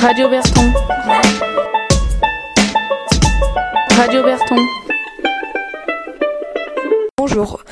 Radio 0.00 0.28
Berton. 0.28 0.72
Radio 3.96 4.22
Berton. 4.22 4.56
Bonjour. 7.16 7.64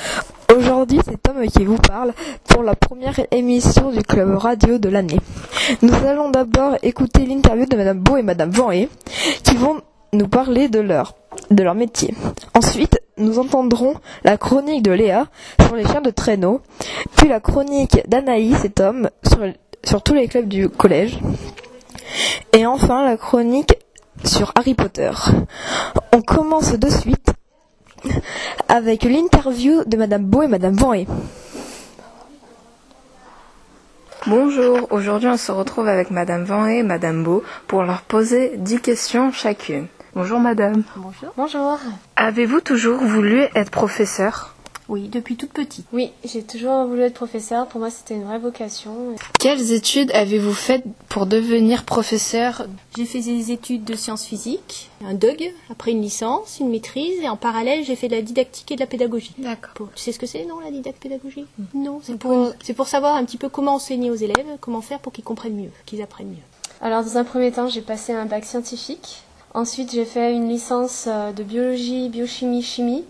Aujourd'hui, 0.57 1.01
c'est 1.05 1.23
Tom 1.23 1.47
qui 1.47 1.65
vous 1.65 1.77
parle 1.77 2.13
pour 2.49 2.63
la 2.63 2.75
première 2.75 3.19
émission 3.31 3.91
du 3.91 4.03
club 4.03 4.37
radio 4.37 4.79
de 4.79 4.89
l'année. 4.89 5.21
Nous 5.83 5.95
allons 6.07 6.31
d'abord 6.31 6.77
écouter 6.83 7.27
l'interview 7.27 7.67
de 7.67 7.77
Madame 7.77 7.99
Beau 7.99 8.17
et 8.17 8.23
Madame 8.23 8.51
Vanhé 8.51 8.89
qui 9.43 9.57
vont 9.57 9.83
nous 10.13 10.29
parler 10.29 10.69
de 10.69 10.81
leur, 10.81 11.15
métier. 11.75 12.15
Ensuite, 12.55 13.01
nous 13.19 13.39
entendrons 13.39 13.95
la 14.25 14.39
chronique 14.39 14.83
de 14.83 14.93
Léa 14.93 15.27
sur 15.61 15.77
les 15.77 15.85
chiens 15.87 16.01
de 16.01 16.11
traîneau, 16.11 16.63
puis 17.17 17.29
la 17.29 17.41
chronique 17.41 18.01
d'Anaïs 18.09 18.65
et 18.65 18.71
Tom 18.71 19.11
sur 19.85 20.03
tous 20.03 20.15
les 20.15 20.29
clubs 20.29 20.49
du 20.49 20.69
collège, 20.69 21.19
et 22.53 22.67
enfin 22.67 23.05
la 23.05 23.17
chronique 23.17 23.75
sur 24.25 24.53
Harry 24.55 24.75
Potter. 24.75 25.11
On 26.13 26.23
commence 26.23 26.73
de 26.73 26.89
suite 26.89 27.29
avec 28.69 29.05
l'interview 29.05 29.85
de 29.85 29.97
Madame 29.97 30.25
Beau 30.25 30.43
et 30.43 30.49
Madame 30.49 30.75
Vanhé. 30.75 31.07
Bonjour, 34.27 34.89
aujourd'hui 34.91 35.29
on 35.29 35.37
se 35.37 35.53
retrouve 35.53 35.87
avec 35.89 36.11
Madame 36.11 36.45
Vanhé 36.45 36.79
et 36.79 36.83
Madame 36.83 37.23
Beau 37.23 37.43
pour 37.67 37.83
leur 37.83 38.03
poser 38.03 38.53
10 38.57 38.81
questions 38.81 39.33
chacune. 39.33 39.87
Bonjour 40.15 40.39
Madame. 40.39 40.85
Bonjour. 40.97 41.33
Bonjour. 41.37 41.79
Avez-vous 42.17 42.61
toujours 42.61 42.99
voulu 42.99 43.47
être 43.55 43.71
professeur? 43.71 44.55
Oui, 44.89 45.09
depuis 45.09 45.37
toute 45.37 45.53
petite. 45.53 45.87
Oui, 45.93 46.13
j'ai 46.25 46.43
toujours 46.43 46.87
voulu 46.87 47.03
être 47.03 47.15
professeur. 47.15 47.67
Pour 47.67 47.81
moi, 47.81 47.91
c'était 47.91 48.15
une 48.15 48.25
vraie 48.25 48.39
vocation. 48.39 49.17
Quelles 49.45 49.73
études 49.73 50.11
avez-vous 50.13 50.55
faites 50.55 50.85
pour 51.11 51.27
devenir 51.27 51.85
professeur? 51.85 52.65
J'ai 52.97 53.05
fait 53.05 53.21
des 53.21 53.53
études 53.53 53.85
de 53.85 53.95
sciences 53.95 54.25
physiques, 54.25 54.89
un 55.05 55.13
DUG, 55.13 55.53
après 55.71 55.91
une 55.91 56.01
licence, 56.01 56.61
une 56.61 56.71
maîtrise, 56.71 57.21
et 57.21 57.29
en 57.29 57.37
parallèle, 57.37 57.85
j'ai 57.85 57.95
fait 57.95 58.09
de 58.09 58.15
la 58.15 58.23
didactique 58.23 58.73
et 58.73 58.77
de 58.77 58.81
la 58.81 58.87
pédagogie. 58.87 59.35
D'accord. 59.37 59.91
Tu 59.95 60.03
sais 60.03 60.13
ce 60.13 60.19
que 60.19 60.25
c'est, 60.25 60.47
non, 60.47 60.61
la 60.61 60.71
didactique 60.71 61.03
pédagogie 61.03 61.45
Non, 61.75 62.01
c'est 62.03 62.17
pour, 62.17 62.55
c'est 62.63 62.73
pour 62.73 62.89
savoir 62.89 63.17
un 63.17 63.25
petit 63.27 63.37
peu 63.37 63.51
comment 63.51 63.75
enseigner 63.75 64.11
aux 64.11 64.15
élèves, 64.15 64.47
comment 64.63 64.81
faire 64.81 64.99
pour 64.99 65.13
qu'ils 65.13 65.25
comprennent 65.25 65.61
mieux, 65.61 65.73
qu'ils 65.85 66.01
apprennent 66.01 66.31
mieux. 66.31 66.47
Alors, 66.81 67.05
dans 67.05 67.19
un 67.19 67.25
premier 67.25 67.53
temps, 67.53 67.69
j'ai 67.69 67.83
passé 67.83 68.15
un 68.15 68.25
bac 68.25 68.47
scientifique. 68.47 69.25
Ensuite, 69.53 69.93
j'ai 69.93 70.07
fait 70.07 70.33
une 70.33 70.49
licence 70.49 71.05
euh, 71.07 71.33
de 71.33 71.43
biologie, 71.43 72.09
biochimie, 72.09 72.63
chimie, 72.63 73.05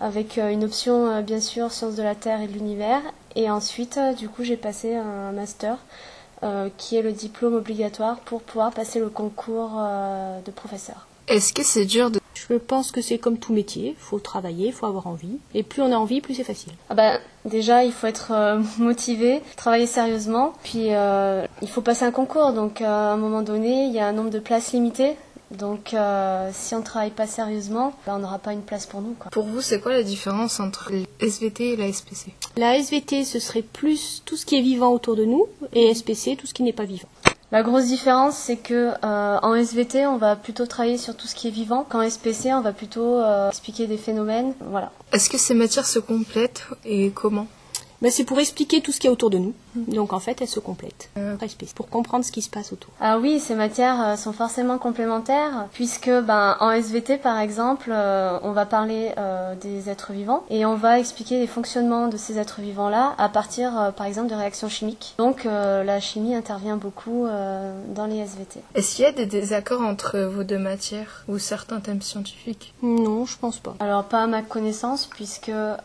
avec 0.00 0.38
euh, 0.38 0.50
une 0.50 0.64
option, 0.64 1.06
euh, 1.06 1.22
bien 1.22 1.40
sûr, 1.40 1.70
sciences 1.70 1.94
de 1.94 2.02
la 2.02 2.14
Terre 2.14 2.40
et 2.40 2.48
de 2.48 2.52
l'univers. 2.52 3.02
Et 3.36 3.50
ensuite, 3.50 3.96
euh, 3.98 4.12
du 4.14 4.28
coup, 4.28 4.42
j'ai 4.42 4.56
passé 4.56 4.96
un 4.96 5.32
master 5.32 5.76
euh, 6.42 6.70
qui 6.78 6.96
est 6.96 7.02
le 7.02 7.12
diplôme 7.12 7.52
obligatoire 7.52 8.16
pour 8.20 8.40
pouvoir 8.40 8.72
passer 8.72 8.98
le 8.98 9.10
concours 9.10 9.72
euh, 9.78 10.40
de 10.40 10.50
professeur. 10.50 11.06
Est-ce 11.28 11.52
que 11.52 11.62
c'est 11.62 11.84
dur 11.84 12.10
de... 12.10 12.18
Je 12.34 12.54
pense 12.54 12.92
que 12.92 13.02
c'est 13.02 13.18
comme 13.18 13.36
tout 13.36 13.52
métier, 13.52 13.94
faut 13.98 14.18
travailler, 14.18 14.72
faut 14.72 14.86
avoir 14.86 15.06
envie, 15.06 15.36
et 15.54 15.62
plus 15.62 15.82
on 15.82 15.92
a 15.92 15.96
envie, 15.96 16.22
plus 16.22 16.34
c'est 16.34 16.44
facile. 16.44 16.72
Ah 16.88 16.94
bah, 16.94 17.18
déjà, 17.44 17.84
il 17.84 17.92
faut 17.92 18.06
être 18.06 18.32
euh, 18.32 18.58
motivé, 18.78 19.42
travailler 19.56 19.86
sérieusement, 19.86 20.54
puis 20.64 20.86
il 20.88 21.68
faut 21.68 21.82
passer 21.82 22.06
un 22.06 22.10
concours. 22.10 22.54
Donc, 22.54 22.80
à 22.80 23.12
un 23.12 23.16
moment 23.18 23.42
donné, 23.42 23.84
il 23.84 23.92
y 23.92 24.00
a 24.00 24.06
un 24.06 24.12
nombre 24.12 24.30
de 24.30 24.40
places 24.40 24.72
limitées. 24.72 25.16
Donc, 25.50 25.94
euh, 25.94 26.50
si 26.52 26.74
on 26.74 26.78
ne 26.78 26.84
travaille 26.84 27.10
pas 27.10 27.26
sérieusement, 27.26 27.92
bah, 28.06 28.14
on 28.16 28.20
n'aura 28.20 28.38
pas 28.38 28.52
une 28.52 28.62
place 28.62 28.86
pour 28.86 29.00
nous. 29.00 29.14
Quoi. 29.18 29.30
Pour 29.30 29.46
vous, 29.46 29.60
c'est 29.60 29.80
quoi 29.80 29.92
la 29.92 30.02
différence 30.02 30.60
entre 30.60 30.92
SVT 31.20 31.72
et 31.72 31.76
la 31.76 31.92
SPC 31.92 32.32
La 32.56 32.76
SVT, 32.76 33.24
ce 33.24 33.38
serait 33.40 33.62
plus 33.62 34.22
tout 34.24 34.36
ce 34.36 34.46
qui 34.46 34.56
est 34.56 34.62
vivant 34.62 34.92
autour 34.92 35.16
de 35.16 35.24
nous, 35.24 35.46
et 35.72 35.92
SPC, 35.92 36.36
tout 36.36 36.46
ce 36.46 36.54
qui 36.54 36.62
n'est 36.62 36.72
pas 36.72 36.84
vivant. 36.84 37.08
La 37.52 37.64
grosse 37.64 37.86
différence, 37.86 38.36
c'est 38.36 38.58
que 38.58 38.92
euh, 39.04 39.38
en 39.42 39.54
SVT, 39.56 40.06
on 40.06 40.18
va 40.18 40.36
plutôt 40.36 40.66
travailler 40.66 40.98
sur 40.98 41.16
tout 41.16 41.26
ce 41.26 41.34
qui 41.34 41.48
est 41.48 41.50
vivant. 41.50 41.84
Qu'en 41.88 42.08
SPC, 42.08 42.52
on 42.52 42.60
va 42.60 42.72
plutôt 42.72 43.16
euh, 43.16 43.48
expliquer 43.48 43.88
des 43.88 43.96
phénomènes. 43.96 44.54
Voilà. 44.60 44.92
Est-ce 45.12 45.28
que 45.28 45.36
ces 45.36 45.54
matières 45.54 45.86
se 45.86 45.98
complètent 45.98 46.66
et 46.84 47.10
comment? 47.10 47.48
Ben, 48.02 48.10
c'est 48.12 48.24
pour 48.24 48.38
expliquer 48.38 48.80
tout 48.80 48.92
ce 48.92 49.00
qui 49.00 49.08
est 49.08 49.10
autour 49.10 49.30
de 49.30 49.38
nous. 49.38 49.52
Donc 49.74 50.12
en 50.12 50.20
fait, 50.20 50.40
elles 50.40 50.48
se 50.48 50.60
complètent. 50.60 51.10
SPC, 51.46 51.74
pour 51.74 51.88
comprendre 51.88 52.24
ce 52.24 52.32
qui 52.32 52.42
se 52.42 52.50
passe 52.50 52.72
autour. 52.72 52.92
Ah 53.00 53.18
oui, 53.18 53.40
ces 53.40 53.54
matières 53.54 54.00
euh, 54.00 54.16
sont 54.16 54.32
forcément 54.32 54.78
complémentaires 54.78 55.68
puisque 55.72 56.10
ben, 56.10 56.56
en 56.60 56.70
SVT 56.70 57.18
par 57.18 57.38
exemple, 57.38 57.90
euh, 57.92 58.38
on 58.42 58.52
va 58.52 58.66
parler 58.66 59.12
euh, 59.18 59.54
des 59.54 59.88
êtres 59.88 60.12
vivants 60.12 60.44
et 60.50 60.66
on 60.66 60.76
va 60.76 60.98
expliquer 60.98 61.38
les 61.38 61.46
fonctionnements 61.46 62.08
de 62.08 62.16
ces 62.16 62.38
êtres 62.38 62.60
vivants-là 62.60 63.14
à 63.18 63.28
partir 63.28 63.78
euh, 63.80 63.90
par 63.90 64.06
exemple 64.06 64.28
de 64.28 64.34
réactions 64.34 64.68
chimiques. 64.68 65.14
Donc 65.18 65.46
euh, 65.46 65.84
la 65.84 66.00
chimie 66.00 66.34
intervient 66.34 66.76
beaucoup 66.76 67.26
euh, 67.26 67.72
dans 67.94 68.06
les 68.06 68.18
SVT. 68.18 68.60
Est-ce 68.74 68.96
qu'il 68.96 69.04
y 69.04 69.08
a 69.08 69.12
des 69.12 69.26
désaccords 69.26 69.82
entre 69.82 70.18
vos 70.20 70.44
deux 70.44 70.58
matières 70.58 71.24
ou 71.28 71.38
certains 71.38 71.80
thèmes 71.80 72.02
scientifiques? 72.02 72.74
Non, 72.82 73.24
je 73.26 73.36
pense 73.38 73.58
pas. 73.58 73.74
Alors 73.80 74.04
pas 74.04 74.22
à 74.22 74.26
ma 74.26 74.42
connaissance 74.42 75.06
puisque 75.06 75.48
euh, 75.48 75.76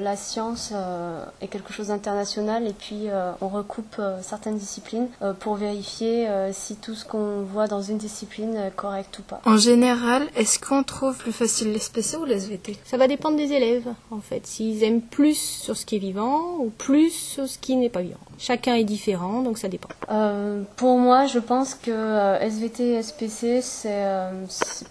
la 0.00 0.16
science 0.16 0.72
euh, 0.74 1.24
est 1.40 1.48
quelque 1.48 1.72
chose 1.72 1.88
d'international 1.88 2.66
et 2.66 2.72
puis 2.72 3.08
euh, 3.08 3.32
on 3.40 3.48
recoupe 3.48 3.96
euh, 3.98 4.18
certaines 4.22 4.56
disciplines 4.58 5.08
euh, 5.22 5.32
pour 5.32 5.56
vérifier 5.56 6.28
euh, 6.28 6.52
si 6.52 6.76
tout 6.76 6.94
ce 6.94 7.04
qu'on 7.04 7.42
voit 7.42 7.66
dans 7.66 7.82
une 7.82 7.98
discipline 7.98 8.56
est 8.56 8.74
correct 8.74 9.18
ou 9.18 9.22
pas. 9.22 9.40
En 9.44 9.56
général, 9.56 10.26
est-ce 10.36 10.58
qu'on 10.58 10.82
trouve 10.82 11.16
plus 11.16 11.32
facile 11.32 11.72
les 11.72 11.78
SPC 11.78 12.16
ou 12.16 12.24
les 12.24 12.34
SVT 12.34 12.76
Ça 12.84 12.96
va 12.96 13.08
dépendre 13.08 13.36
des 13.36 13.52
élèves, 13.52 13.88
en 14.10 14.20
fait. 14.20 14.46
S'ils 14.46 14.82
aiment 14.82 15.02
plus 15.02 15.38
sur 15.38 15.76
ce 15.76 15.86
qui 15.86 15.96
est 15.96 16.00
vivant 16.00 16.56
ou 16.58 16.70
plus 16.70 17.10
sur 17.10 17.48
ce 17.48 17.58
qui 17.58 17.76
n'est 17.76 17.88
pas 17.88 18.02
vivant. 18.02 18.18
Chacun 18.38 18.74
est 18.74 18.84
différent, 18.84 19.42
donc 19.42 19.58
ça 19.58 19.68
dépend. 19.68 19.88
Euh, 20.10 20.62
pour 20.76 20.98
moi, 20.98 21.26
je 21.26 21.38
pense 21.38 21.74
que 21.74 21.90
euh, 21.90 22.38
SVT 22.40 22.94
et 22.94 23.02
SPC, 23.02 23.60
c'est 23.62 24.04
euh, 24.04 24.30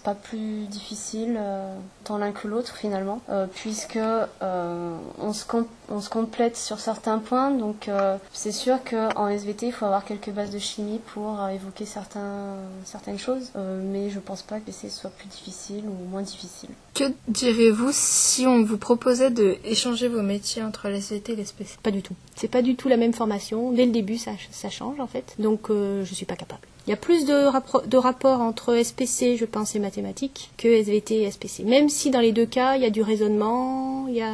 pas 0.02 0.14
plus 0.14 0.66
difficile 0.66 1.36
euh, 1.38 1.76
tant 2.04 2.18
l'un 2.18 2.32
que 2.32 2.48
l'autre 2.48 2.76
finalement, 2.76 3.20
euh, 3.28 3.46
puisque 3.52 3.96
euh, 3.96 4.96
on, 5.18 5.32
se 5.32 5.44
on 5.90 6.00
se 6.00 6.10
complète 6.10 6.56
sur 6.56 6.80
certains 6.80 7.18
points. 7.18 7.50
Donc 7.50 7.88
euh, 7.88 8.16
c'est 8.36 8.52
sûr 8.52 8.78
qu'en 8.84 9.28
SVT, 9.28 9.66
il 9.68 9.72
faut 9.72 9.86
avoir 9.86 10.04
quelques 10.04 10.30
bases 10.30 10.50
de 10.50 10.58
chimie 10.58 11.00
pour 11.14 11.40
euh, 11.40 11.48
évoquer 11.48 11.86
certains, 11.86 12.56
certaines 12.84 13.18
choses, 13.18 13.50
Euh, 13.56 13.80
mais 13.82 14.10
je 14.10 14.18
pense 14.18 14.42
pas 14.42 14.58
que 14.58 14.70
SPC 14.72 14.90
soit 14.90 15.10
plus 15.10 15.28
difficile 15.28 15.84
ou 15.86 16.10
moins 16.10 16.22
difficile. 16.22 16.70
Que 16.94 17.04
direz-vous 17.28 17.90
si 17.92 18.46
on 18.46 18.64
vous 18.64 18.76
proposait 18.78 19.30
de 19.30 19.56
échanger 19.64 20.08
vos 20.08 20.22
métiers 20.22 20.62
entre 20.62 20.86
SVT 20.86 21.32
et 21.32 21.36
les 21.36 21.44
SPC 21.44 21.78
Pas 21.82 21.92
du 21.92 22.02
tout. 22.02 22.14
C'est 22.34 22.48
pas 22.48 22.62
du 22.62 22.74
tout 22.74 22.88
la 22.88 22.96
même 22.96 23.12
formation. 23.12 23.70
Dès 23.72 23.86
le 23.86 23.92
début, 23.92 24.18
ça, 24.18 24.32
ça 24.50 24.68
change 24.68 24.98
en 24.98 25.06
fait. 25.06 25.34
Donc 25.38 25.70
euh, 25.70 26.04
je 26.04 26.14
suis 26.14 26.26
pas 26.26 26.36
capable. 26.36 26.66
Il 26.86 26.90
y 26.90 26.92
a 26.92 26.96
plus 26.96 27.24
de, 27.24 27.32
rappro- 27.50 27.86
de 27.88 27.96
rapport 27.96 28.40
entre 28.40 28.76
SPC, 28.82 29.36
je 29.38 29.44
pense, 29.46 29.74
et 29.74 29.78
mathématiques 29.78 30.50
que 30.58 30.68
SVT 30.68 31.22
et 31.22 31.30
SPC. 31.30 31.64
Même 31.64 31.88
si 31.88 32.10
dans 32.10 32.20
les 32.20 32.32
deux 32.32 32.44
cas, 32.46 32.76
il 32.76 32.82
y 32.82 32.86
a 32.86 32.90
du 32.90 33.00
raisonnement, 33.02 34.06
il 34.08 34.14
y 34.16 34.22
a 34.22 34.30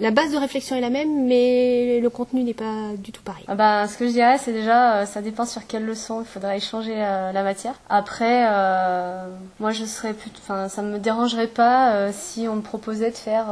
la 0.00 0.10
base 0.10 0.32
de 0.32 0.36
réflexion 0.36 0.76
est 0.76 0.80
la 0.80 0.90
même, 0.90 1.26
mais 1.26 2.00
le 2.00 2.10
contenu 2.10 2.42
n'est 2.42 2.52
pas 2.54 2.90
du 2.98 3.10
tout 3.12 3.22
pareil. 3.22 3.44
Ah 3.48 3.54
bah, 3.54 3.88
ce 3.88 3.96
que 3.96 4.06
je 4.06 4.12
dirais, 4.12 4.36
c'est 4.38 4.52
déjà, 4.52 4.96
euh, 4.96 5.06
ça 5.06 5.22
dépend 5.22 5.46
sur 5.46 5.66
quelle 5.66 5.86
leçon 5.86 6.20
il 6.20 6.26
faudrait 6.26 6.58
échanger 6.58 6.94
euh, 6.96 7.32
la 7.32 7.42
matière. 7.42 7.74
Après, 7.88 8.46
euh, 8.50 9.26
moi, 9.58 9.70
je 9.72 9.84
serais 9.84 10.12
plus, 10.12 10.30
enfin, 10.42 10.68
ça 10.68 10.82
me 10.82 10.98
dérangerait 10.98 11.46
pas 11.46 12.12
si 12.12 12.46
on 12.48 12.56
me 12.56 12.62
proposait 12.62 13.10
de 13.10 13.16
faire 13.16 13.46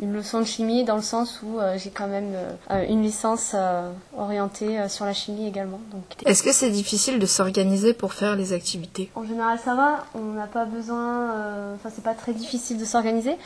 une 0.00 0.12
leçon 0.12 0.40
de 0.40 0.44
chimie 0.44 0.84
dans 0.84 0.96
le 0.96 1.02
sens 1.02 1.40
où 1.42 1.58
euh, 1.58 1.76
j'ai 1.78 1.90
quand 1.90 2.06
même 2.06 2.34
euh, 2.70 2.84
une 2.88 3.02
licence 3.02 3.52
euh, 3.54 3.90
orientée 4.18 4.78
euh, 4.78 4.88
sur 4.88 5.04
la 5.06 5.12
chimie 5.14 5.46
également. 5.48 5.80
Donc, 5.92 6.02
Est-ce 6.26 6.42
que 6.42 6.52
c'est 6.52 6.70
difficile 6.70 7.18
de 7.18 7.24
s'organiser 7.26 7.94
pour 7.94 8.12
faire 8.12 8.36
les 8.36 8.52
activités? 8.52 9.10
En 9.14 9.24
général, 9.24 9.58
ça 9.64 9.74
va. 9.74 10.04
On 10.14 10.32
n'a 10.34 10.46
pas 10.46 10.64
besoin. 10.66 11.30
euh, 11.30 11.74
Enfin, 11.76 11.90
c'est 11.94 12.04
pas 12.04 12.14
très 12.14 12.32
difficile 12.32 12.78
de 12.78 12.84
s'organiser. 12.84 13.36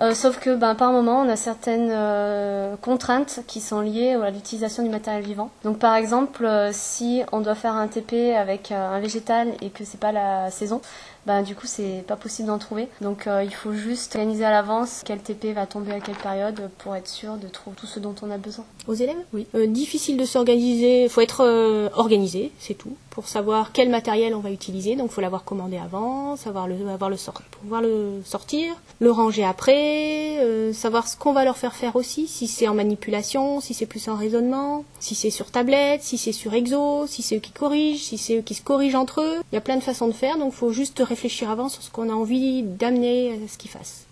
Euh, 0.00 0.14
sauf 0.14 0.38
que, 0.38 0.54
ben, 0.54 0.74
par 0.74 0.92
moment, 0.92 1.20
on 1.20 1.28
a 1.28 1.36
certaines 1.36 1.90
euh, 1.90 2.76
contraintes 2.80 3.40
qui 3.46 3.60
sont 3.60 3.80
liées 3.80 4.12
à 4.14 4.30
l'utilisation 4.30 4.82
du 4.82 4.88
matériel 4.88 5.22
vivant. 5.24 5.50
Donc, 5.64 5.78
par 5.78 5.94
exemple, 5.94 6.44
euh, 6.44 6.70
si 6.72 7.22
on 7.32 7.40
doit 7.40 7.54
faire 7.54 7.74
un 7.74 7.88
TP 7.88 8.34
avec 8.36 8.72
euh, 8.72 8.96
un 8.96 9.00
végétal 9.00 9.48
et 9.60 9.70
que 9.70 9.84
c'est 9.84 10.00
pas 10.00 10.12
la 10.12 10.50
saison, 10.50 10.80
ben, 11.28 11.42
du 11.42 11.54
coup, 11.54 11.66
c'est 11.66 12.04
pas 12.06 12.16
possible 12.16 12.48
d'en 12.48 12.56
trouver. 12.56 12.88
Donc, 13.02 13.26
euh, 13.26 13.44
il 13.44 13.52
faut 13.52 13.74
juste 13.74 14.16
organiser 14.16 14.46
à 14.46 14.50
l'avance 14.50 15.02
quel 15.04 15.18
TP 15.18 15.52
va 15.52 15.66
tomber 15.66 15.92
à 15.92 16.00
quelle 16.00 16.16
période 16.16 16.70
pour 16.78 16.96
être 16.96 17.06
sûr 17.06 17.34
de 17.34 17.48
trouver 17.48 17.76
tout 17.76 17.86
ce 17.86 18.00
dont 18.00 18.14
on 18.22 18.30
a 18.30 18.38
besoin. 18.38 18.64
Aux 18.86 18.94
élèves? 18.94 19.18
Oui. 19.34 19.46
Euh, 19.54 19.66
difficile 19.66 20.16
de 20.16 20.24
s'organiser. 20.24 21.04
Il 21.04 21.10
faut 21.10 21.20
être 21.20 21.44
euh, 21.44 21.90
organisé, 21.92 22.50
c'est 22.58 22.72
tout, 22.72 22.96
pour 23.10 23.28
savoir 23.28 23.72
quel 23.72 23.90
matériel 23.90 24.34
on 24.34 24.40
va 24.40 24.50
utiliser. 24.50 24.96
Donc, 24.96 25.10
il 25.10 25.12
faut 25.12 25.20
l'avoir 25.20 25.44
commandé 25.44 25.76
avant, 25.76 26.36
savoir 26.36 26.66
le, 26.66 26.76
avoir 26.88 27.10
le 27.10 27.18
sort, 27.18 27.42
pouvoir 27.60 27.82
le 27.82 28.22
sortir, 28.24 28.74
le 28.98 29.10
ranger 29.10 29.44
après, 29.44 30.72
savoir 30.72 31.08
ce 31.08 31.16
qu'on 31.18 31.34
va 31.34 31.44
leur 31.44 31.58
faire 31.58 31.74
faire 31.74 31.94
aussi, 31.94 32.26
si 32.26 32.46
c'est 32.46 32.68
en 32.68 32.74
manipulation, 32.74 33.60
si 33.60 33.74
c'est 33.74 33.84
plus 33.84 34.08
en 34.08 34.16
raisonnement, 34.16 34.84
si 34.98 35.14
c'est 35.14 35.28
sur 35.28 35.50
tablette, 35.50 36.02
si 36.02 36.16
c'est 36.16 36.32
sur 36.32 36.54
exo, 36.54 37.06
si 37.06 37.20
c'est 37.20 37.36
eux 37.36 37.40
qui 37.40 37.52
corrigent, 37.52 38.02
si 38.02 38.16
c'est 38.16 38.38
eux 38.38 38.42
qui 38.42 38.54
se 38.54 38.62
corrigent 38.62 38.98
entre 38.98 39.20
eux. 39.20 39.36
Il 39.52 39.54
y 39.54 39.58
a 39.58 39.60
plein 39.60 39.76
de 39.76 39.82
façons 39.82 40.06
de 40.06 40.12
faire, 40.12 40.38
donc 40.38 40.54
il 40.54 40.56
faut 40.56 40.72
juste 40.72 40.98
réfléchir 41.00 41.17
avant 41.48 41.68
sur 41.68 41.82
ce 41.82 41.90
qu'on 41.90 42.08
a 42.08 42.12
envie 42.12 42.62
d'amener 42.62 43.32
à 43.32 43.48
ce 43.48 43.58
qu'ils 43.58 43.70
fassent. 43.70 44.06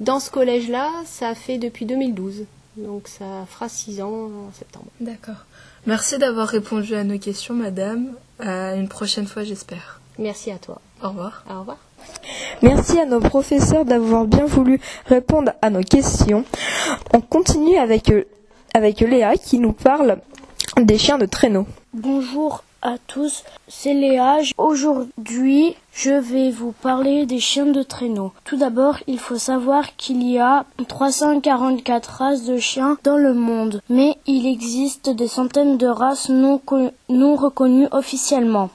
Dans 0.00 0.20
ce 0.20 0.30
collège-là, 0.30 0.90
ça 1.06 1.28
a 1.28 1.34
fait 1.34 1.58
depuis 1.58 1.86
2012. 1.86 2.44
Donc 2.76 3.08
ça 3.08 3.46
fera 3.48 3.68
six 3.68 4.02
ans 4.02 4.30
en 4.48 4.52
septembre. 4.52 4.86
D'accord. 5.00 5.46
Merci 5.86 6.18
d'avoir 6.18 6.48
répondu 6.48 6.94
à 6.94 7.04
nos 7.04 7.18
questions, 7.18 7.54
madame, 7.54 8.12
À 8.38 8.74
une 8.74 8.88
prochaine 8.88 9.26
fois, 9.26 9.44
j'espère. 9.44 10.00
Merci 10.18 10.50
à 10.50 10.58
toi. 10.58 10.80
Au 11.02 11.08
revoir. 11.08 11.44
Au 11.48 11.60
revoir. 11.60 11.78
Merci 12.62 12.98
à 12.98 13.06
nos 13.06 13.20
professeurs 13.20 13.84
d'avoir 13.84 14.26
bien 14.26 14.44
voulu 14.44 14.80
répondre 15.06 15.52
à 15.62 15.70
nos 15.70 15.82
questions. 15.82 16.44
On 17.14 17.20
continue 17.20 17.76
avec, 17.78 18.10
euh, 18.10 18.24
avec 18.74 19.00
Léa 19.00 19.36
qui 19.36 19.58
nous 19.58 19.72
parle 19.72 20.18
des 20.76 20.98
chiens 20.98 21.18
de 21.18 21.26
traîneau. 21.26 21.66
Bonjour 21.94 22.62
à 22.86 22.98
tous, 22.98 23.42
c'est 23.66 23.94
Léa. 23.94 24.38
Aujourd'hui, 24.58 25.74
je 25.92 26.12
vais 26.12 26.50
vous 26.52 26.70
parler 26.70 27.26
des 27.26 27.40
chiens 27.40 27.66
de 27.66 27.82
traîneau. 27.82 28.32
Tout 28.44 28.56
d'abord, 28.56 28.98
il 29.08 29.18
faut 29.18 29.38
savoir 29.38 29.96
qu'il 29.96 30.22
y 30.22 30.38
a 30.38 30.64
344 30.86 32.06
races 32.06 32.44
de 32.44 32.58
chiens 32.58 32.96
dans 33.02 33.16
le 33.16 33.34
monde, 33.34 33.82
mais 33.88 34.16
il 34.26 34.46
existe 34.46 35.10
des 35.10 35.26
centaines 35.26 35.78
de 35.78 35.88
races 35.88 36.28
non, 36.28 36.60
non 37.08 37.34
reconnues 37.34 37.88
officiellement. 37.90 38.70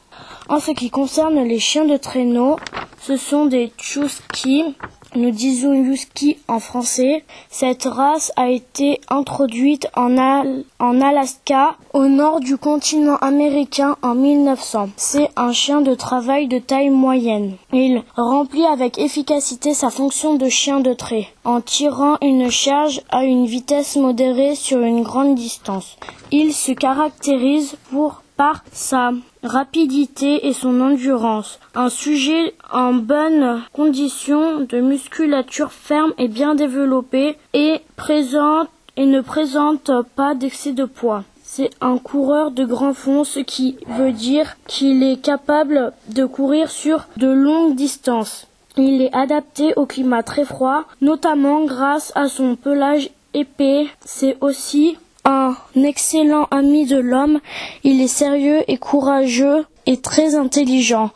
En 0.50 0.60
ce 0.60 0.72
qui 0.72 0.90
concerne 0.90 1.42
les 1.42 1.60
chiens 1.60 1.86
de 1.86 1.96
traîneau, 1.96 2.58
ce 3.02 3.16
sont 3.16 3.46
des 3.46 3.72
Chusky, 3.78 4.76
nous 5.16 5.32
disons 5.32 5.74
Husky 5.74 6.38
en 6.48 6.60
français. 6.60 7.24
Cette 7.50 7.84
race 7.84 8.32
a 8.36 8.50
été 8.50 9.02
introduite 9.10 9.88
en, 9.96 10.18
Al- 10.18 10.64
en 10.80 11.02
Alaska, 11.02 11.76
au 11.94 12.06
nord 12.08 12.40
du 12.40 12.58
continent 12.58 13.18
américain 13.18 13.96
en 14.02 14.16
1900. 14.16 14.90
C'est 14.96 15.30
un 15.36 15.52
chien 15.52 15.82
de 15.82 15.94
travail 15.96 16.48
de 16.48 16.60
taille 16.60 16.90
moyenne. 16.90 17.56
Il 17.74 18.04
remplit 18.16 18.66
avec 18.66 18.98
efficacité 18.98 19.74
sa 19.74 19.90
fonction 19.90 20.36
de 20.36 20.48
chien 20.50 20.80
de 20.80 20.94
trait, 20.94 21.28
en 21.44 21.62
tirant 21.62 22.18
une 22.22 22.50
charge 22.50 23.02
à 23.10 23.24
une 23.26 23.46
vitesse 23.46 23.96
modérée 23.96 24.56
sur 24.56 24.80
une 24.82 25.04
grande 25.04 25.36
distance. 25.36 25.98
Il 26.32 26.54
se 26.54 26.72
caractérise 26.72 27.76
pour 27.92 28.21
par 28.42 28.64
sa 28.72 29.12
rapidité 29.44 30.48
et 30.48 30.54
son 30.54 30.82
endurance. 30.82 31.60
Un 31.76 31.90
sujet 31.90 32.56
en 32.72 32.92
bonne 32.92 33.62
condition 33.72 34.62
de 34.62 34.80
musculature 34.82 35.72
ferme 35.72 36.12
et 36.18 36.28
bien 36.28 36.56
développé 36.56 37.38
et 37.54 37.82
présente 37.98 38.68
et 38.98 39.06
ne 39.06 39.22
présente 39.22 39.92
pas 40.16 40.34
d'excès 40.34 40.74
de 40.74 40.86
poids. 40.86 41.24
C'est 41.44 41.70
un 41.82 42.00
coureur 42.00 42.50
de 42.50 42.66
grand 42.66 42.96
fond, 42.96 43.24
ce 43.24 43.42
qui 43.42 43.78
veut 43.86 44.12
dire 44.12 44.58
qu'il 44.66 45.04
est 45.04 45.22
capable 45.22 45.94
de 46.10 46.26
courir 46.26 46.72
sur 46.72 47.06
de 47.18 47.28
longues 47.28 47.76
distances. 47.76 48.48
Il 48.76 49.04
est 49.04 49.16
adapté 49.16 49.76
au 49.76 49.86
climat 49.86 50.24
très 50.24 50.46
froid, 50.46 50.86
notamment 51.00 51.66
grâce 51.66 52.12
à 52.16 52.28
son 52.28 52.56
pelage 52.56 53.12
épais. 53.36 53.86
C'est 54.04 54.38
aussi 54.42 54.98
un 55.26 55.56
excellent 55.76 56.48
ami 56.52 56.86
de 56.86 56.98
l'homme. 56.98 57.40
Il 57.84 58.02
est 58.02 58.08
sérieux 58.08 58.64
et 58.68 58.78
courageux 58.78 59.66
et 59.86 59.98
très 59.98 60.36
intelligent. 60.36 61.12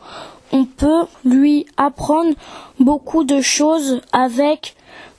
On 0.52 0.64
peut 0.64 1.06
lui 1.24 1.66
apprendre 1.76 2.34
beaucoup 2.78 3.24
de 3.24 3.40
choses 3.40 4.00
avec 4.12 4.76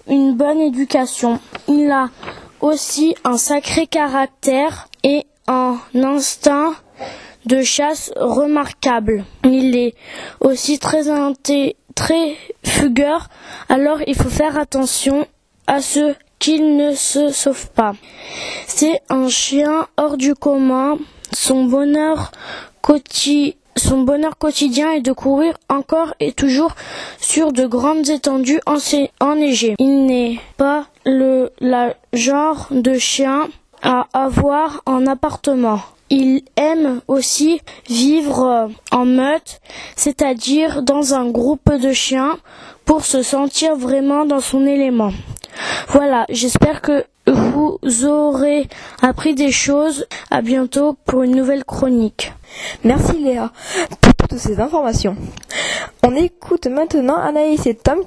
une 0.07 0.35
bonne 0.35 0.59
éducation. 0.59 1.39
Il 1.67 1.91
a 1.91 2.09
aussi 2.61 3.15
un 3.23 3.37
sacré 3.37 3.87
caractère 3.87 4.87
et 5.03 5.25
un 5.47 5.77
instinct 5.93 6.73
de 7.45 7.61
chasse 7.61 8.11
remarquable. 8.15 9.25
Il 9.43 9.75
est 9.75 9.95
aussi 10.41 10.79
très 10.79 11.09
très 11.95 12.35
fugueur, 12.63 13.29
alors 13.69 13.99
il 14.05 14.15
faut 14.15 14.29
faire 14.29 14.57
attention 14.57 15.25
à 15.65 15.81
ce 15.81 16.13
qu'il 16.39 16.77
ne 16.77 16.93
se 16.93 17.29
sauve 17.29 17.69
pas. 17.71 17.93
C'est 18.67 19.01
un 19.09 19.29
chien 19.29 19.87
hors 19.97 20.17
du 20.17 20.35
commun. 20.35 20.97
Son 21.33 21.65
bonheur, 21.65 22.31
quotidien 24.39 24.91
est 24.91 25.01
de 25.01 25.11
courir 25.11 25.55
encore 25.69 26.13
et 26.19 26.31
toujours 26.31 26.73
sur 27.19 27.51
de 27.51 27.67
grandes 27.67 28.09
étendues 28.09 28.61
enneigées. 29.19 29.75
Il 29.79 30.05
n'est 30.05 30.39
pas 30.57 30.85
le 31.05 31.51
genre 32.13 32.67
de 32.71 32.93
chien 32.97 33.49
à 33.81 34.07
avoir 34.13 34.81
en 34.85 35.05
appartement. 35.05 35.81
Il 36.09 36.43
aime 36.55 37.01
aussi 37.09 37.59
vivre 37.89 38.69
en 38.91 39.05
meute, 39.05 39.59
c'est-à-dire 39.97 40.81
dans 40.81 41.13
un 41.13 41.29
groupe 41.29 41.69
de 41.69 41.91
chiens 41.91 42.37
pour 42.85 43.03
se 43.03 43.21
sentir 43.21 43.75
vraiment 43.75 44.25
dans 44.25 44.39
son 44.39 44.65
élément. 44.65 45.11
Voilà, 45.89 46.25
j'espère 46.29 46.81
que 46.81 47.05
vous 47.27 47.79
aurez 48.05 48.67
appris 49.01 49.35
des 49.35 49.51
choses. 49.51 50.05
À 50.29 50.41
bientôt 50.41 50.97
pour 51.05 51.23
une 51.23 51.35
nouvelle 51.35 51.63
chronique. 51.63 52.33
Merci 52.83 53.17
Léa 53.19 53.51
pour 54.01 54.13
toutes 54.13 54.37
ces 54.39 54.59
informations. 54.59 55.15
On 56.03 56.13
écoute 56.15 56.67
maintenant 56.67 57.17
Anaïs 57.17 57.65
et 57.65 57.75
Tom 57.75 57.99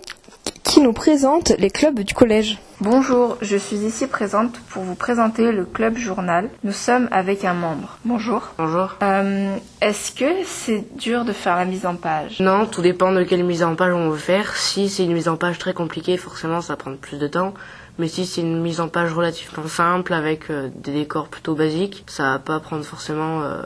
qui 0.70 0.80
nous 0.80 0.92
présentent 0.92 1.50
les 1.58 1.68
clubs 1.68 1.98
du 1.98 2.14
collège. 2.14 2.58
Bonjour, 2.80 3.36
je 3.42 3.56
suis 3.56 3.78
ici 3.78 4.06
présente 4.06 4.60
pour 4.68 4.84
vous 4.84 4.94
présenter 4.94 5.50
le 5.50 5.64
club 5.64 5.98
journal. 5.98 6.48
Nous 6.62 6.70
sommes 6.72 7.08
avec 7.10 7.44
un 7.44 7.54
membre. 7.54 7.98
Bonjour. 8.04 8.50
Bonjour. 8.56 8.94
Euh, 9.02 9.56
Est-ce 9.80 10.12
que 10.12 10.44
c'est 10.46 10.84
dur 10.96 11.24
de 11.24 11.32
faire 11.32 11.56
la 11.56 11.64
mise 11.64 11.86
en 11.86 11.96
page? 11.96 12.38
Non, 12.38 12.66
tout 12.66 12.82
dépend 12.82 13.10
de 13.10 13.24
quelle 13.24 13.42
mise 13.42 13.64
en 13.64 13.74
page 13.74 13.92
on 13.92 14.10
veut 14.10 14.16
faire. 14.16 14.54
Si 14.54 14.88
c'est 14.88 15.02
une 15.02 15.12
mise 15.12 15.26
en 15.28 15.36
page 15.36 15.58
très 15.58 15.74
compliquée, 15.74 16.16
forcément 16.16 16.60
ça 16.60 16.74
va 16.74 16.76
prendre 16.76 16.98
plus 16.98 17.18
de 17.18 17.26
temps. 17.26 17.52
Mais 18.00 18.08
si 18.08 18.24
c'est 18.24 18.40
une 18.40 18.62
mise 18.62 18.80
en 18.80 18.88
page 18.88 19.12
relativement 19.12 19.68
simple 19.68 20.14
avec 20.14 20.50
euh, 20.50 20.70
des 20.74 20.92
décors 20.92 21.28
plutôt 21.28 21.54
basiques, 21.54 22.02
ça 22.06 22.22
va 22.32 22.38
pas 22.38 22.58
prendre 22.58 22.82
forcément 22.82 23.42
euh, 23.42 23.60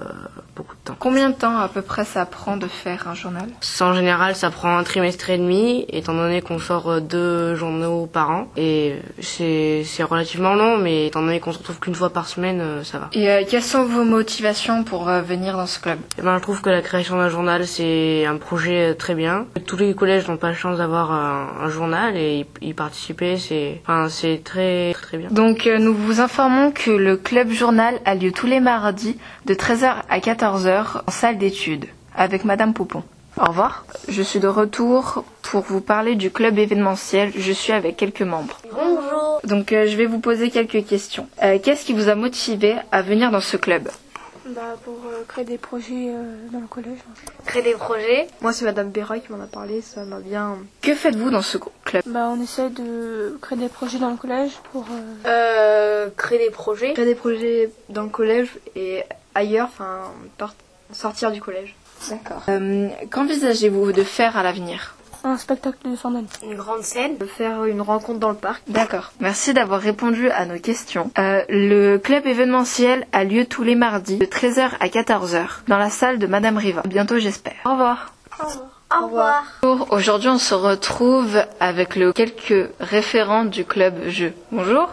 beaucoup 0.56 0.74
de 0.74 0.80
temps. 0.84 0.96
Combien 0.98 1.30
de 1.30 1.36
temps 1.36 1.56
à 1.56 1.68
peu 1.68 1.82
près 1.82 2.04
ça 2.04 2.26
prend 2.26 2.56
de 2.56 2.66
faire 2.66 3.06
un 3.06 3.14
journal? 3.14 3.48
En 3.80 3.94
général, 3.94 4.34
ça 4.34 4.50
prend 4.50 4.76
un 4.76 4.82
trimestre 4.82 5.30
et 5.30 5.38
demi, 5.38 5.86
étant 5.88 6.14
donné 6.14 6.42
qu'on 6.42 6.58
sort 6.58 6.90
euh, 6.90 7.00
deux 7.00 7.54
journaux 7.54 8.06
par 8.06 8.30
an. 8.32 8.48
Et 8.56 8.96
c'est 9.20 9.84
relativement 10.02 10.54
long, 10.54 10.78
mais 10.78 11.06
étant 11.06 11.22
donné 11.22 11.38
qu'on 11.38 11.52
se 11.52 11.58
retrouve 11.58 11.78
qu'une 11.78 11.94
fois 11.94 12.10
par 12.10 12.26
semaine, 12.26 12.82
ça 12.82 12.98
va. 12.98 13.10
Et 13.12 13.46
quelles 13.48 13.62
sont 13.62 13.84
vos 13.84 14.02
motivations 14.02 14.82
pour 14.82 15.04
venir 15.04 15.56
dans 15.56 15.68
ce 15.68 15.78
club? 15.78 16.00
Eh 16.18 16.22
ben, 16.22 16.38
je 16.38 16.42
trouve 16.42 16.60
que 16.60 16.70
la 16.70 16.82
création 16.82 17.18
d'un 17.18 17.28
journal, 17.28 17.68
c'est 17.68 18.26
un 18.26 18.36
projet 18.36 18.96
très 18.96 19.14
bien. 19.14 19.46
Tous 19.64 19.76
les 19.76 19.94
collèges 19.94 20.26
n'ont 20.26 20.38
pas 20.38 20.48
la 20.48 20.54
chance 20.54 20.78
d'avoir 20.78 21.12
un, 21.12 21.48
un 21.62 21.68
journal 21.68 22.16
et 22.16 22.46
y, 22.60 22.70
y 22.70 22.74
participer, 22.74 23.38
c'est 23.38 23.80
enfin, 23.84 24.08
c'est 24.24 24.42
très, 24.42 24.94
très 24.94 25.18
bien. 25.18 25.28
Donc 25.30 25.66
euh, 25.66 25.78
nous 25.78 25.94
vous 25.94 26.20
informons 26.20 26.70
que 26.72 26.90
le 26.90 27.18
club 27.18 27.50
journal 27.50 28.00
a 28.06 28.14
lieu 28.14 28.32
tous 28.32 28.46
les 28.46 28.58
mardis 28.60 29.18
de 29.44 29.54
13h 29.54 29.96
à 30.08 30.18
14h 30.18 31.02
en 31.06 31.10
salle 31.10 31.36
d'études 31.36 31.84
avec 32.16 32.44
Madame 32.44 32.72
Poupon. 32.72 33.02
Au 33.38 33.46
revoir. 33.46 33.84
Je 34.08 34.22
suis 34.22 34.38
de 34.40 34.48
retour 34.48 35.24
pour 35.42 35.62
vous 35.62 35.82
parler 35.82 36.14
du 36.14 36.30
club 36.30 36.58
événementiel. 36.58 37.32
Je 37.36 37.52
suis 37.52 37.72
avec 37.74 37.96
quelques 37.98 38.22
membres. 38.22 38.58
Bonjour. 38.72 39.40
Donc 39.44 39.72
euh, 39.72 39.86
je 39.86 39.96
vais 39.96 40.06
vous 40.06 40.20
poser 40.20 40.48
quelques 40.48 40.86
questions. 40.86 41.28
Euh, 41.42 41.58
Qu'est-ce 41.62 41.84
qui 41.84 41.92
vous 41.92 42.08
a 42.08 42.14
motivé 42.14 42.76
à 42.92 43.02
venir 43.02 43.30
dans 43.30 43.42
ce 43.42 43.58
club? 43.58 43.90
Bah, 44.46 44.76
pour 44.84 45.00
euh, 45.06 45.24
créer 45.26 45.44
des 45.44 45.56
projets 45.56 46.10
euh, 46.10 46.48
dans 46.52 46.60
le 46.60 46.66
collège. 46.66 46.98
Créer 47.46 47.62
des 47.62 47.72
projets? 47.72 48.26
Moi 48.42 48.52
c'est 48.52 48.66
Madame 48.66 48.90
Béra 48.90 49.18
qui 49.18 49.32
m'en 49.32 49.42
a 49.42 49.46
parlé, 49.46 49.80
ça 49.80 50.04
m'a 50.04 50.20
bien... 50.20 50.58
Que 50.82 50.94
faites-vous 50.94 51.30
dans 51.30 51.40
ce 51.40 51.56
club 52.02 52.14
Bah, 52.14 52.28
on 52.36 52.40
essaie 52.42 52.70
de 52.70 53.38
créer 53.40 53.58
des 53.58 53.68
projets 53.68 53.98
dans 53.98 54.10
le 54.10 54.16
collège 54.16 54.52
pour. 54.72 54.84
euh, 54.90 55.28
Euh, 55.28 56.08
créer 56.16 56.38
des 56.38 56.50
projets. 56.50 56.92
Créer 56.92 57.04
des 57.06 57.14
projets 57.14 57.70
dans 57.88 58.02
le 58.02 58.08
collège 58.08 58.48
et 58.76 59.02
ailleurs, 59.34 59.68
enfin 59.72 60.00
sortir 60.92 61.30
du 61.32 61.40
collège. 61.40 61.74
D'accord. 62.10 62.42
Euh, 62.48 62.88
Qu'envisagez-vous 63.10 63.92
de 63.92 64.02
faire 64.02 64.36
à 64.36 64.42
l'avenir? 64.42 64.94
Un 65.26 65.38
spectacle 65.38 65.78
de 65.90 65.96
fin 65.96 66.10
d'année. 66.10 66.26
Une 66.42 66.54
grande 66.54 66.82
scène. 66.82 67.16
Faire 67.38 67.64
une 67.64 67.80
rencontre 67.80 68.18
dans 68.20 68.28
le 68.28 68.34
parc. 68.34 68.62
D'accord. 68.68 69.10
Merci 69.20 69.54
d'avoir 69.54 69.80
répondu 69.80 70.28
à 70.30 70.44
nos 70.44 70.58
questions. 70.58 71.10
Euh, 71.18 71.42
le 71.48 71.96
club 71.96 72.26
événementiel 72.26 73.06
a 73.12 73.24
lieu 73.24 73.46
tous 73.46 73.62
les 73.62 73.74
mardis 73.74 74.18
de 74.18 74.26
13h 74.26 74.72
à 74.80 74.86
14h 74.88 75.46
dans 75.66 75.78
la 75.78 75.88
salle 75.88 76.18
de 76.18 76.26
Madame 76.26 76.58
Riva. 76.58 76.82
À 76.84 76.88
bientôt 76.88 77.18
j'espère. 77.18 77.54
Au 77.64 77.70
revoir. 77.70 78.12
Au 78.38 78.44
revoir. 78.46 78.73
Bonjour. 79.00 79.88
Aujourd'hui 79.92 80.28
on 80.28 80.38
se 80.38 80.54
retrouve 80.54 81.42
avec 81.58 81.96
le 81.96 82.12
quelques 82.12 82.70
référents 82.80 83.44
du 83.44 83.64
club 83.64 83.94
jeu. 84.08 84.32
Bonjour. 84.52 84.88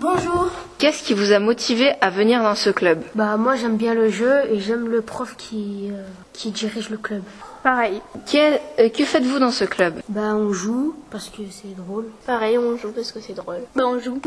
Bonjour. 0.00 0.50
Qu'est-ce 0.78 1.02
qui 1.02 1.14
vous 1.14 1.32
a 1.32 1.38
motivé 1.38 1.92
à 2.02 2.10
venir 2.10 2.42
dans 2.42 2.54
ce 2.54 2.68
club? 2.70 3.02
Bah 3.14 3.36
moi 3.38 3.56
j'aime 3.56 3.76
bien 3.76 3.94
le 3.94 4.10
jeu 4.10 4.42
et 4.50 4.60
j'aime 4.60 4.88
le 4.88 5.00
prof 5.00 5.34
qui 5.38 5.88
euh, 5.90 6.02
qui 6.34 6.50
dirige 6.50 6.90
le 6.90 6.98
club. 6.98 7.22
Pareil. 7.62 8.02
Quel- 8.30 8.60
euh, 8.78 8.90
Que 8.90 9.04
faites-vous 9.04 9.38
dans 9.38 9.50
ce 9.50 9.64
club? 9.64 9.94
Bah 10.10 10.34
on 10.34 10.52
joue 10.52 10.94
parce 11.10 11.30
que 11.30 11.42
c'est 11.50 11.74
drôle. 11.74 12.04
Pareil, 12.26 12.58
on 12.58 12.76
joue 12.76 12.92
parce 12.92 13.10
que 13.10 13.20
c'est 13.20 13.32
drôle. 13.32 13.60
Bah, 13.74 13.84
on 13.86 13.98
joue. 13.98 14.20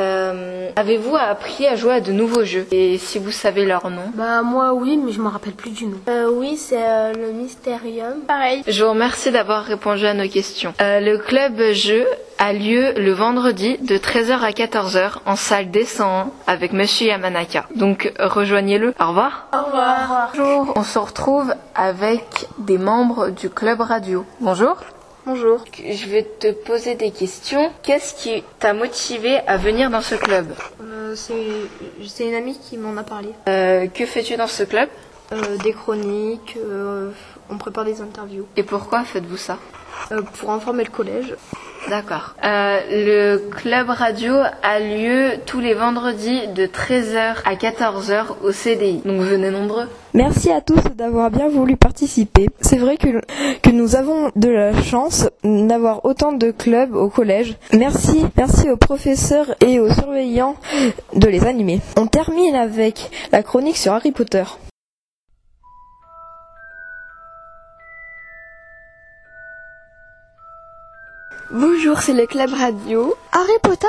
Euh, 0.00 0.27
Avez-vous 0.76 1.16
appris 1.16 1.66
à 1.66 1.76
jouer 1.76 1.94
à 1.94 2.00
de 2.00 2.12
nouveaux 2.12 2.44
jeux? 2.44 2.66
Et 2.70 2.98
si 2.98 3.18
vous 3.18 3.30
savez 3.30 3.64
leur 3.64 3.90
nom? 3.90 4.12
Bah 4.14 4.42
moi 4.42 4.72
oui 4.74 4.96
mais 4.96 5.12
je 5.12 5.20
me 5.20 5.28
rappelle 5.28 5.52
plus 5.52 5.70
du 5.70 5.86
nom. 5.86 5.98
Euh, 6.08 6.30
oui, 6.30 6.56
c'est 6.56 6.82
euh, 6.82 7.12
le 7.12 7.32
Mysterium. 7.32 8.20
Pareil. 8.26 8.62
Je 8.66 8.84
vous 8.84 8.90
remercie 8.90 9.30
d'avoir 9.30 9.64
répondu 9.64 10.06
à 10.06 10.14
nos 10.14 10.28
questions. 10.28 10.72
Euh, 10.80 11.00
le 11.00 11.18
club 11.18 11.60
jeu 11.72 12.06
a 12.38 12.52
lieu 12.52 12.92
le 12.96 13.12
vendredi 13.12 13.78
de 13.78 13.96
13h 13.96 14.40
à 14.40 14.50
14h 14.50 15.18
en 15.26 15.36
salle 15.36 15.70
D 15.70 15.84
101 15.84 16.30
avec 16.46 16.72
Monsieur 16.72 17.08
Yamanaka. 17.08 17.66
Donc 17.74 18.12
rejoignez-le. 18.18 18.94
Au 19.00 19.08
revoir. 19.08 19.48
Au 19.52 19.64
revoir. 19.66 20.32
Bonjour. 20.36 20.72
On 20.76 20.84
se 20.84 20.98
retrouve 20.98 21.52
avec 21.74 22.46
des 22.58 22.78
membres 22.78 23.30
du 23.30 23.50
club 23.50 23.80
radio. 23.80 24.24
Bonjour. 24.40 24.76
Bonjour. 25.30 25.62
Je 25.76 26.06
vais 26.06 26.22
te 26.22 26.50
poser 26.52 26.94
des 26.94 27.10
questions. 27.10 27.70
Qu'est-ce 27.82 28.14
qui 28.14 28.42
t'a 28.60 28.72
motivé 28.72 29.36
à 29.46 29.58
venir 29.58 29.90
dans 29.90 30.00
ce 30.00 30.14
club 30.14 30.46
Euh, 30.82 31.14
c'est 31.14 32.26
une 32.26 32.34
amie 32.34 32.58
qui 32.58 32.78
m'en 32.78 32.96
a 32.96 33.02
parlé. 33.02 33.28
Euh, 33.46 33.88
Que 33.88 34.06
fais-tu 34.06 34.36
dans 34.38 34.46
ce 34.46 34.62
club 34.62 34.88
Euh, 35.32 35.58
des 35.62 35.74
chroniques, 35.74 36.56
on 37.50 37.58
prépare 37.58 37.84
des 37.84 38.00
interviews. 38.00 38.46
Et 38.56 38.62
pourquoi 38.62 39.04
faites-vous 39.04 39.36
ça 39.36 39.58
pour 40.38 40.50
informer 40.50 40.84
le 40.84 40.90
collège. 40.90 41.34
D'accord. 41.88 42.34
Euh, 42.44 42.80
le 42.90 43.38
club 43.50 43.88
radio 43.88 44.34
a 44.62 44.78
lieu 44.78 45.32
tous 45.46 45.60
les 45.60 45.74
vendredis 45.74 46.46
de 46.48 46.66
13h 46.66 47.36
à 47.44 47.54
14h 47.54 48.26
au 48.42 48.52
CDI. 48.52 49.02
Donc 49.04 49.20
venez 49.22 49.50
nombreux. 49.50 49.88
Merci 50.14 50.50
à 50.50 50.60
tous 50.60 50.82
d'avoir 50.96 51.30
bien 51.30 51.48
voulu 51.48 51.76
participer. 51.76 52.48
C'est 52.60 52.78
vrai 52.78 52.96
que, 52.96 53.20
que 53.62 53.70
nous 53.70 53.96
avons 53.96 54.30
de 54.36 54.48
la 54.48 54.82
chance 54.82 55.28
d'avoir 55.44 56.04
autant 56.04 56.32
de 56.32 56.50
clubs 56.50 56.94
au 56.94 57.08
collège. 57.08 57.56
Merci, 57.72 58.24
merci 58.36 58.70
aux 58.70 58.76
professeurs 58.76 59.54
et 59.60 59.80
aux 59.80 59.92
surveillants 59.92 60.56
de 61.14 61.28
les 61.28 61.44
animer. 61.46 61.80
On 61.96 62.06
termine 62.06 62.54
avec 62.54 63.10
la 63.32 63.42
chronique 63.42 63.76
sur 63.76 63.92
Harry 63.92 64.12
Potter. 64.12 64.44
Bonjour, 71.50 72.00
c'est 72.02 72.12
le 72.12 72.26
Club 72.26 72.52
Radio. 72.52 73.14
Harry 73.32 73.58
Potter 73.62 73.86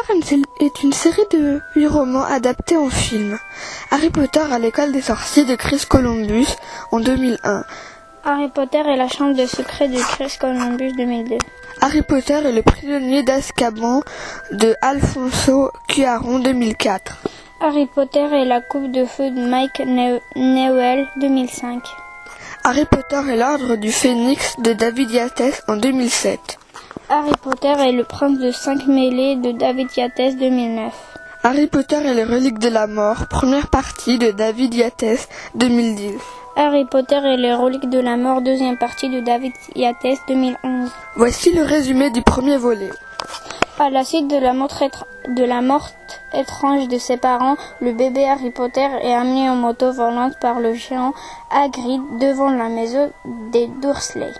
est 0.62 0.84
une 0.84 0.94
série 0.94 1.26
de 1.32 1.60
huit 1.76 1.88
romans 1.88 2.24
adaptés 2.24 2.78
en 2.78 2.90
film. 2.90 3.38
Harry 3.92 4.10
Potter 4.10 4.40
à 4.52 4.60
l'école 4.60 4.92
des 4.94 5.02
sorciers 5.02 5.46
de 5.46 5.56
Chris 5.56 5.84
Columbus 5.90 6.48
en 6.92 7.00
2001. 7.02 7.64
Harry 8.24 8.50
Potter 8.50 8.82
et 8.88 8.96
la 8.96 9.08
chambre 9.10 9.36
de 9.36 9.46
secret 9.46 9.90
de 9.90 9.98
Chris 10.00 10.38
Columbus 10.40 10.94
2002. 10.94 11.38
Harry 11.82 12.02
Potter 12.02 12.40
et 12.46 12.52
le 12.52 12.62
prisonnier 12.62 13.24
d'Azkaban 13.24 14.02
de 14.52 14.76
Alfonso 14.82 15.72
Cuarón 15.88 16.40
2004. 16.40 17.18
Harry 17.62 17.88
Potter 17.88 18.26
et 18.42 18.46
la 18.46 18.62
coupe 18.62 18.90
de 18.92 19.04
feu 19.06 19.32
de 19.32 19.42
Mike 19.50 19.80
Ne- 19.86 20.20
Newell 20.38 21.08
2005. 21.18 21.84
Harry 22.64 22.86
Potter 22.86 23.22
et 23.32 23.36
l'ordre 23.38 23.76
du 23.76 23.92
Phénix 23.92 24.56
de 24.60 24.74
David 24.74 25.12
Yates 25.12 25.64
en 25.68 25.76
2007. 25.78 26.59
Harry 27.12 27.32
Potter 27.42 27.74
et 27.88 27.92
le 27.92 28.04
prince 28.04 28.38
de 28.38 28.52
5 28.52 28.86
mêlées 28.86 29.36
de 29.36 29.52
David 29.52 29.88
Yates 29.98 30.38
2009. 30.38 30.94
Harry 31.44 31.66
Potter 31.66 31.98
et 32.06 32.14
les 32.14 32.24
reliques 32.24 32.60
de 32.60 32.70
la 32.70 32.86
mort, 32.86 33.26
première 33.28 33.68
partie 33.72 34.20
de 34.20 34.30
David 34.30 34.76
Yates 34.76 35.28
2010. 35.56 36.14
Harry 36.56 36.86
Potter 36.86 37.20
et 37.26 37.38
les 37.38 37.56
reliques 37.56 37.90
de 37.90 37.98
la 37.98 38.16
mort, 38.16 38.44
deuxième 38.44 38.78
partie 38.78 39.10
de 39.10 39.22
David 39.22 39.54
Yates 39.76 40.20
2011. 40.28 40.92
Voici 41.16 41.52
le 41.52 41.64
résumé 41.64 42.12
du 42.12 42.22
premier 42.22 42.58
volet. 42.58 42.92
À 43.80 43.90
la 43.90 44.04
suite 44.04 44.28
de 44.28 44.38
la, 44.38 44.54
mort 44.54 44.70
de 45.30 45.44
la 45.44 45.62
étrange 46.40 46.88
de 46.90 46.98
ses 47.00 47.18
parents, 47.18 47.56
le 47.82 47.94
bébé 47.94 48.30
Harry 48.30 48.52
Potter 48.52 48.88
est 49.02 49.14
amené 49.16 49.50
en 49.50 49.56
moto 49.56 49.92
volante 49.92 50.34
par 50.40 50.60
le 50.60 50.76
géant 50.76 51.14
Hagrid 51.50 52.02
devant 52.20 52.52
la 52.52 52.70
maison 52.70 53.12
des 53.52 53.68
Dursley. 53.82 54.32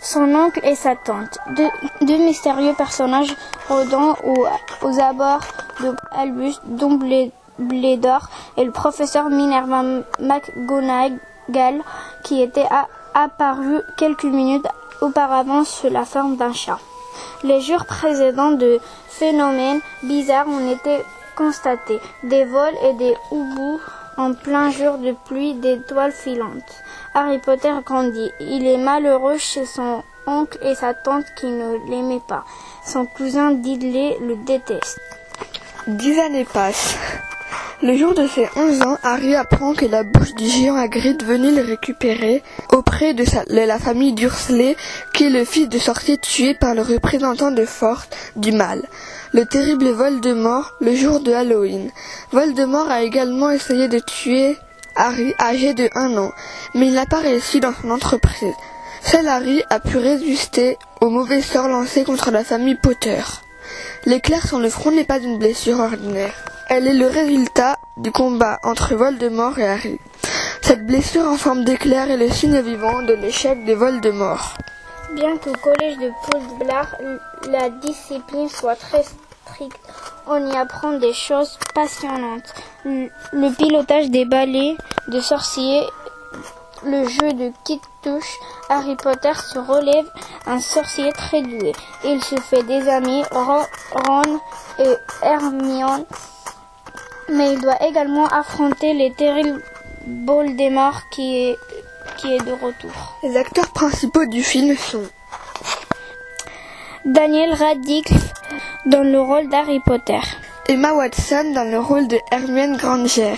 Son 0.00 0.34
oncle 0.34 0.60
et 0.62 0.74
sa 0.74 0.94
tante, 0.94 1.38
deux, 1.50 2.18
mystérieux 2.18 2.74
personnages 2.74 3.34
rôdant 3.68 4.14
aux, 4.24 5.00
abords 5.00 5.40
de 5.80 5.94
Albus, 6.12 6.60
dont 6.64 6.94
Blé- 6.94 7.32
Blédor 7.58 8.28
et 8.56 8.64
le 8.64 8.70
professeur 8.70 9.28
Minerva 9.28 9.82
McGonagall, 10.20 11.82
qui 12.22 12.40
était 12.42 12.68
apparu 13.14 13.80
quelques 13.96 14.24
minutes 14.24 14.66
auparavant 15.00 15.64
sous 15.64 15.88
la 15.88 16.04
forme 16.04 16.36
d'un 16.36 16.52
chat. 16.52 16.78
Les 17.42 17.60
jours 17.60 17.84
précédents 17.84 18.52
de 18.52 18.78
phénomènes 19.08 19.80
bizarres 20.04 20.48
ont 20.48 20.70
été 20.70 21.02
constatés. 21.36 22.00
Des 22.22 22.44
vols 22.44 22.76
et 22.84 22.92
des 22.94 23.16
houbous 23.30 23.80
en 24.18 24.34
plein 24.34 24.70
jour 24.70 24.98
de 24.98 25.14
pluie 25.26 25.54
d'étoiles 25.54 26.12
filantes. 26.12 26.82
Harry 27.14 27.38
Potter 27.38 27.72
grandit. 27.86 28.30
Il 28.40 28.66
est 28.66 28.76
malheureux 28.76 29.38
chez 29.38 29.64
son 29.64 30.02
oncle 30.26 30.58
et 30.62 30.74
sa 30.74 30.92
tante 30.92 31.24
qui 31.36 31.46
ne 31.46 31.88
l'aimaient 31.88 32.20
pas. 32.28 32.44
Son 32.84 33.06
cousin 33.06 33.52
Dudley 33.52 34.18
le 34.20 34.36
déteste. 34.44 35.00
Dix 35.86 36.18
années 36.18 36.46
passent. 36.52 36.96
Le 37.80 37.96
jour 37.96 38.12
de 38.12 38.26
ses 38.26 38.48
11 38.56 38.82
ans, 38.82 38.98
Harry 39.04 39.36
apprend 39.36 39.72
que 39.72 39.86
la 39.86 40.02
bouche 40.02 40.34
du 40.34 40.46
géant 40.46 40.74
Hagrid 40.74 41.22
venait 41.22 41.52
le 41.52 41.62
récupérer 41.62 42.42
auprès 42.72 43.14
de, 43.14 43.22
de 43.22 43.66
la 43.66 43.78
famille 43.78 44.14
Dursley, 44.14 44.76
qui 45.14 45.26
est 45.26 45.30
le 45.30 45.44
fils 45.44 45.68
de 45.68 45.78
sorcier 45.78 46.18
tué 46.18 46.54
par 46.54 46.74
le 46.74 46.82
représentant 46.82 47.52
de 47.52 47.64
force 47.64 48.08
du 48.34 48.50
mal, 48.50 48.82
le 49.32 49.44
terrible 49.44 49.90
Voldemort, 49.90 50.74
le 50.80 50.94
jour 50.94 51.20
de 51.20 51.32
Halloween. 51.32 51.90
Voldemort 52.32 52.90
a 52.90 53.02
également 53.02 53.50
essayé 53.50 53.88
de 53.88 53.98
tuer 53.98 54.56
Harry, 54.96 55.34
âgé 55.38 55.74
de 55.74 55.88
1 55.94 56.16
an, 56.16 56.32
mais 56.74 56.88
il 56.88 56.94
n'a 56.94 57.06
pas 57.06 57.20
réussi 57.20 57.60
dans 57.60 57.72
son 57.80 57.90
entreprise. 57.90 58.54
Seul 59.02 59.28
Harry 59.28 59.62
a 59.70 59.80
pu 59.80 59.98
résister 59.98 60.76
aux 61.00 61.10
mauvais 61.10 61.42
sorts 61.42 61.68
lancés 61.68 62.04
contre 62.04 62.30
la 62.30 62.42
famille 62.42 62.78
Potter. 62.82 63.20
L'éclair 64.06 64.46
sur 64.46 64.58
le 64.58 64.70
front 64.70 64.90
n'est 64.90 65.04
pas 65.04 65.18
une 65.18 65.38
blessure 65.38 65.78
ordinaire. 65.78 66.34
Elle 66.68 66.86
est 66.86 66.94
le 66.94 67.06
résultat 67.06 67.76
du 67.96 68.10
combat 68.10 68.58
entre 68.62 68.94
Voldemort 68.94 69.58
et 69.58 69.66
Harry. 69.66 69.98
Cette 70.62 70.86
blessure 70.86 71.26
en 71.26 71.36
forme 71.36 71.64
d'éclair 71.64 72.10
est 72.10 72.16
le 72.16 72.30
signe 72.30 72.60
vivant 72.60 73.02
de 73.02 73.14
l'échec 73.14 73.64
de 73.64 73.72
Voldemort. 73.72 74.54
Bien 75.14 75.38
qu'au 75.38 75.52
collège 75.52 75.96
de 75.98 76.12
Poudlard, 76.24 76.94
la 77.48 77.70
discipline 77.70 78.48
soit 78.48 78.76
très 78.76 79.02
stricte, 79.02 79.80
on 80.26 80.46
y 80.46 80.54
apprend 80.54 80.92
des 80.92 81.14
choses 81.14 81.58
passionnantes. 81.74 82.54
Le 82.84 83.56
pilotage 83.56 84.10
des 84.10 84.26
balais 84.26 84.76
de 85.08 85.20
sorciers, 85.20 85.82
le 86.84 87.08
jeu 87.08 87.32
de 87.32 87.50
kit 87.64 87.80
touche, 88.02 88.38
Harry 88.68 88.96
Potter 88.96 89.32
se 89.34 89.58
relève 89.58 90.06
un 90.46 90.60
sorcier 90.60 91.10
très 91.12 91.40
doué. 91.40 91.72
Il 92.04 92.22
se 92.22 92.36
fait 92.36 92.62
des 92.64 92.86
amis, 92.88 93.22
Ron, 93.30 93.64
Ron 93.92 94.40
et 94.78 94.94
Hermione, 95.22 96.04
mais 97.30 97.54
il 97.54 97.60
doit 97.62 97.82
également 97.82 98.26
affronter 98.26 98.92
les 98.92 99.12
terribles 99.12 99.62
Voldemort 100.06 101.00
qui 101.10 101.36
est, 101.36 101.58
Les 103.22 103.36
acteurs 103.36 103.68
principaux 103.68 104.26
du 104.26 104.42
film 104.42 104.76
sont 104.76 105.04
Daniel 107.04 107.52
Radcliffe 107.52 108.32
dans 108.86 109.02
le 109.02 109.20
rôle 109.20 109.48
d'Harry 109.48 109.78
Potter. 109.80 110.18
Emma 110.68 110.94
Watson 110.94 111.52
dans 111.54 111.70
le 111.70 111.78
rôle 111.78 112.08
de 112.08 112.18
Hermione 112.32 112.76
Granger, 112.76 113.34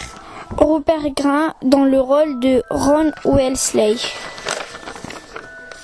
Rupert 0.57 1.11
Grint 1.15 1.55
dans 1.63 1.85
le 1.85 2.01
rôle 2.01 2.41
de 2.41 2.63
Ron 2.71 3.13
Weasley. 3.25 3.97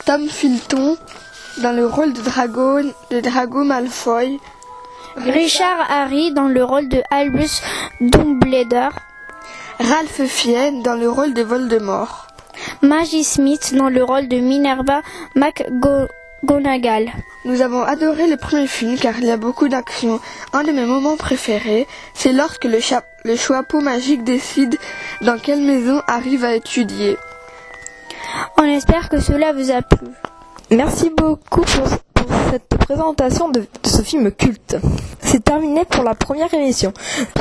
Tom 0.07 0.29
Felton 0.29 0.97
dans 1.59 1.73
le 1.73 1.87
rôle 1.87 2.15
de 2.15 2.23
Drago, 2.23 2.81
de 3.11 3.21
Drago 3.21 3.65
Malfoy, 3.65 4.39
Richard 5.17 5.91
Harry 5.91 6.33
dans 6.33 6.49
le 6.49 6.65
rôle 6.65 6.89
de 6.89 7.03
Albus 7.11 7.61
Dumbledore. 8.01 8.93
Ralph 9.79 10.25
Fiennes 10.27 10.83
dans 10.83 10.95
le 10.95 11.11
rôle 11.11 11.35
de 11.35 11.43
Voldemort. 11.43 12.26
Maggie 12.87 13.25
Smith 13.25 13.75
dans 13.77 13.89
le 13.89 14.05
rôle 14.05 14.29
de 14.29 14.37
Minerva 14.37 15.03
McGonagall. 15.35 17.11
Nous 17.45 17.61
avons 17.61 17.83
adoré 17.83 18.29
le 18.29 18.37
premier 18.37 18.67
film 18.69 18.97
car 18.97 19.19
il 19.19 19.25
y 19.27 19.31
a 19.31 19.37
beaucoup 19.37 19.69
d'action. 19.69 20.21
Un 20.53 20.63
de 20.63 20.71
mes 20.71 20.85
moments 20.87 21.17
préférés, 21.17 21.87
c'est 22.15 22.33
lorsque 22.33 22.65
le, 22.65 22.79
cha- 22.81 23.03
le 23.25 23.35
chapeau 23.37 23.81
magique 23.81 24.23
décide 24.23 24.79
dans 25.23 25.39
quelle 25.39 25.63
maison 25.63 26.01
Harry 26.07 26.37
va 26.37 26.55
étudier. 26.55 27.17
On 28.59 28.63
espère 28.65 29.09
que 29.09 29.19
cela 29.21 29.53
vous 29.53 29.71
a 29.73 29.83
plu. 29.83 30.07
Merci 30.71 31.11
beaucoup 31.11 31.63
pour, 31.63 31.89
pour 32.15 32.27
cette 32.51 32.69
présentation 32.87 33.49
de, 33.49 33.61
de 33.61 33.89
ce 33.89 34.03
film 34.03 34.31
culte. 34.31 34.77
C'est 35.21 35.43
terminé 35.45 35.85
pour 35.85 36.05
la 36.05 36.15
première 36.15 36.53
émission. 36.55 36.93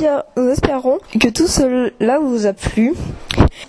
Euh, 0.04 0.22
Nous 0.38 0.50
espérons 0.50 0.98
que 1.20 1.28
tout 1.30 1.48
cela 1.48 2.20
vous 2.20 2.46
a 2.48 2.54
plu 2.54 2.94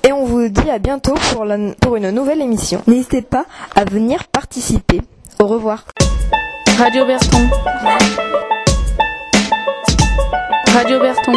et 0.02 0.12
on 0.12 0.24
vous 0.24 0.48
dit 0.48 0.70
à 0.70 0.78
bientôt 0.78 1.14
pour, 1.32 1.96
une 1.96 2.10
nouvelle 2.10 2.40
émission. 2.40 2.82
N'hésitez 2.86 3.22
pas 3.22 3.44
à 3.74 3.84
venir 3.84 4.24
participer. 4.28 5.00
Au 5.40 5.46
revoir. 5.46 5.84
Radio 6.78 7.06
Berton. 7.06 7.48
Radio 10.74 11.00
Berton. 11.00 11.32